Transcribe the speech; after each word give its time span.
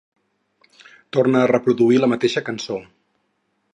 Torna 1.17 1.41
a 1.43 1.49
reproduir 1.51 1.99
la 2.01 2.09
mateixa 2.15 2.47
cançó. 2.49 2.79